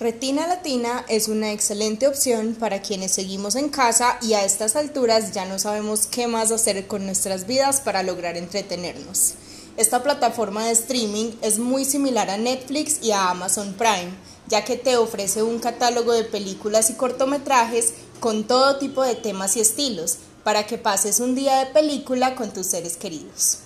Retina 0.00 0.46
Latina 0.46 1.04
es 1.10 1.28
una 1.28 1.52
excelente 1.52 2.08
opción 2.08 2.56
para 2.58 2.80
quienes 2.80 3.12
seguimos 3.12 3.54
en 3.54 3.68
casa 3.68 4.16
y 4.22 4.32
a 4.32 4.46
estas 4.46 4.74
alturas 4.74 5.32
ya 5.32 5.44
no 5.44 5.58
sabemos 5.58 6.06
qué 6.06 6.26
más 6.26 6.50
hacer 6.50 6.86
con 6.86 7.04
nuestras 7.04 7.46
vidas 7.46 7.82
para 7.82 8.02
lograr 8.02 8.38
entretenernos. 8.38 9.34
Esta 9.76 10.02
plataforma 10.02 10.64
de 10.64 10.72
streaming 10.72 11.32
es 11.42 11.58
muy 11.58 11.84
similar 11.84 12.30
a 12.30 12.38
Netflix 12.38 13.02
y 13.02 13.10
a 13.10 13.28
Amazon 13.28 13.74
Prime, 13.74 14.14
ya 14.48 14.64
que 14.64 14.78
te 14.78 14.96
ofrece 14.96 15.42
un 15.42 15.58
catálogo 15.58 16.14
de 16.14 16.24
películas 16.24 16.88
y 16.88 16.94
cortometrajes 16.94 17.92
con 18.20 18.44
todo 18.44 18.78
tipo 18.78 19.02
de 19.02 19.16
temas 19.16 19.54
y 19.58 19.60
estilos, 19.60 20.16
para 20.44 20.66
que 20.66 20.78
pases 20.78 21.20
un 21.20 21.34
día 21.34 21.58
de 21.58 21.66
película 21.74 22.36
con 22.36 22.54
tus 22.54 22.68
seres 22.68 22.96
queridos. 22.96 23.58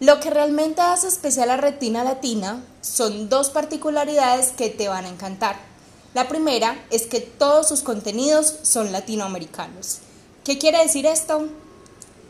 Lo 0.00 0.18
que 0.20 0.30
realmente 0.30 0.80
hace 0.80 1.08
especial 1.08 1.50
a 1.50 1.58
Retina 1.58 2.04
Latina 2.04 2.64
son 2.80 3.28
dos 3.28 3.50
particularidades 3.50 4.52
que 4.52 4.70
te 4.70 4.88
van 4.88 5.04
a 5.04 5.10
encantar. 5.10 5.73
La 6.14 6.28
primera 6.28 6.86
es 6.90 7.08
que 7.08 7.18
todos 7.18 7.66
sus 7.66 7.82
contenidos 7.82 8.54
son 8.62 8.92
latinoamericanos. 8.92 9.98
¿Qué 10.44 10.58
quiere 10.58 10.78
decir 10.78 11.06
esto? 11.06 11.48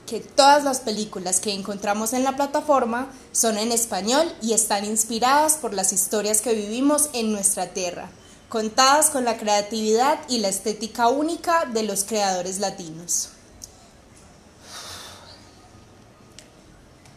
Que 0.07 0.21
todas 0.21 0.65
las 0.65 0.81
películas 0.81 1.39
que 1.39 1.53
encontramos 1.53 2.15
en 2.15 2.25
la 2.25 2.35
plataforma 2.35 3.13
son 3.33 3.59
en 3.59 3.73
español 3.73 4.33
y 4.41 4.55
están 4.55 4.87
inspiradas 4.87 5.59
por 5.59 5.75
las 5.75 5.93
historias 5.93 6.41
que 6.41 6.55
vivimos 6.55 7.11
en 7.13 7.31
nuestra 7.31 7.75
tierra, 7.75 8.09
contadas 8.49 9.11
con 9.11 9.27
la 9.27 9.37
creatividad 9.37 10.19
y 10.31 10.39
la 10.39 10.49
estética 10.49 11.09
única 11.09 11.67
de 11.67 11.83
los 11.83 12.05
creadores 12.05 12.61
latinos. 12.61 13.34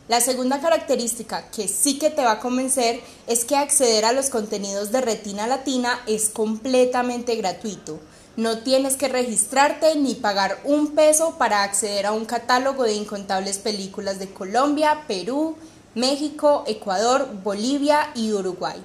La 0.08 0.22
segunda 0.22 0.62
característica 0.62 1.52
que 1.52 1.68
sí 1.68 2.00
que 2.00 2.10
te 2.10 2.24
va 2.24 2.34
a 2.34 2.40
convencer 2.40 3.02
es 3.28 3.44
que 3.44 3.58
acceder 3.58 4.06
a 4.06 4.14
los 4.14 4.30
contenidos 4.30 4.94
de 4.94 5.02
Retina 5.02 5.48
Latina 5.48 6.00
es 6.08 6.30
completamente 6.30 7.36
gratuito. 7.36 8.00
No 8.38 8.60
tienes 8.60 8.96
que 8.96 9.10
registrarte 9.10 9.96
ni 9.96 10.16
pagar 10.16 10.62
un 10.64 10.96
peso 10.96 11.38
para 11.38 11.64
acceder 11.64 12.06
a 12.06 12.14
un 12.14 12.24
catálogo 12.24 12.84
de 12.84 12.94
incontables 12.94 13.58
películas 13.58 14.18
de 14.18 14.30
Colombia, 14.30 15.04
Perú, 15.10 15.58
México, 15.94 16.64
Ecuador, 16.68 17.28
Bolivia 17.44 18.12
y 18.16 18.32
Uruguay. 18.32 18.82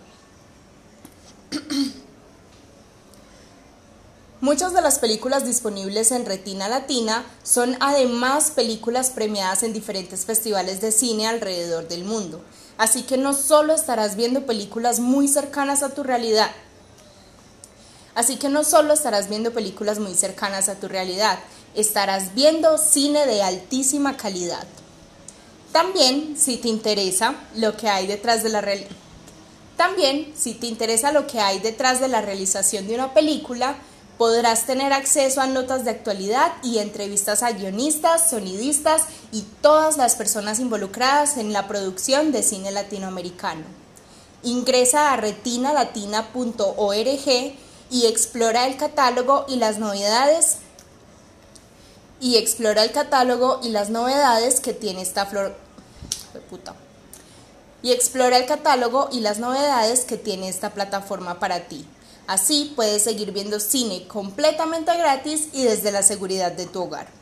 Muchas 4.43 4.73
de 4.73 4.83
las 4.83 4.99
películas 4.99 5.47
disponibles 5.47 6.11
en 6.11 6.27
Retina 6.27 6.69
Latina 6.69 7.25
son 7.45 7.77
además 7.79 8.51
películas 8.51 9.11
premiadas 9.11 9.63
en 9.63 9.73
diferentes 9.73 10.25
festivales 10.25 10.81
de 10.81 10.91
cine 10.91 11.29
alrededor 11.29 11.87
del 11.87 12.03
mundo. 12.03 12.43
Así 12.77 13.05
que 13.05 13.17
no 13.17 13.35
solo 13.35 13.73
estarás 13.73 14.17
viendo 14.17 14.45
películas 14.45 14.99
muy 14.99 15.29
cercanas 15.29 15.85
a 15.85 15.91
tu 15.91 16.03
realidad, 16.03 16.51
Así 18.17 18.37
que 18.37 18.49
no 18.49 18.65
solo 18.65 18.95
estarás 18.95 19.29
viendo 19.29 19.53
películas 19.53 20.01
muy 20.01 20.15
cercanas 20.15 20.69
a 20.69 20.75
tu 20.75 20.89
realidad, 20.89 21.39
estarás 21.77 22.35
viendo 22.35 22.79
cine 22.79 23.25
de 23.27 23.43
altísima 23.43 24.17
calidad. 24.17 24.67
También, 25.71 26.37
si 26.37 26.57
te 26.57 26.69
interesa 26.69 27.37
lo 27.55 27.77
que 27.77 27.89
hay 27.89 28.09
detrás 28.09 28.43
de 28.43 28.49
la 28.51 28.63
También, 29.77 30.35
si 30.37 30.55
te 30.55 30.67
interesa 30.67 31.13
lo 31.13 31.29
que 31.29 31.39
hay 31.39 31.61
detrás 31.61 32.01
de 32.01 32.09
la 32.09 32.21
realización 32.21 32.89
de 32.89 32.97
una 32.97 33.15
película, 33.15 33.77
Podrás 34.23 34.67
tener 34.67 34.93
acceso 34.93 35.41
a 35.41 35.49
notas 35.49 35.85
de 35.85 35.91
actualidad 35.91 36.53
y 36.63 36.79
entrevistas 36.79 37.43
a 37.43 37.51
guionistas, 37.51 38.31
sonidistas 38.31 39.03
y 39.33 39.43
todas 39.61 39.97
las 39.97 40.15
personas 40.15 40.61
involucradas 40.61 41.39
en 41.39 41.53
la 41.53 41.67
producción 41.67 42.31
de 42.31 42.45
cine 42.45 42.71
latinoamericano. 42.71 43.65
Ingresa 44.45 45.13
a 45.13 45.17
retinalatina.org 45.17 47.57
y 47.91 48.07
explora 48.07 48.69
el 48.69 48.77
catálogo 48.77 49.45
y 49.49 49.57
las 49.57 49.79
novedades 49.79 50.59
y 52.21 52.37
explora 52.37 52.85
el 52.85 52.93
catálogo 52.93 53.59
y 53.61 53.71
las 53.71 53.91
novedades 53.91 54.61
que 54.61 54.73
tiene 54.73 55.03
esta 55.03 55.27
flor 55.27 55.57
y 57.83 57.91
explora 57.91 58.37
el 58.37 58.47
catálogo 58.47 59.09
y 59.11 59.19
las 59.19 59.41
novedades 59.41 60.03
que 60.03 60.17
tiene 60.17 60.49
esta 60.49 60.71
plataforma 60.71 61.41
para 61.41 61.67
ti. 61.67 61.85
Así 62.27 62.73
puedes 62.77 63.03
seguir 63.03 63.33
viendo 63.33 63.61
cine 63.61 64.07
completamente 64.09 64.97
gratis 64.97 65.49
y 65.53 65.65
desde 65.65 65.93
la 65.93 66.03
seguridad 66.03 66.53
de 66.53 66.67
tu 66.67 66.83
hogar. 66.83 67.22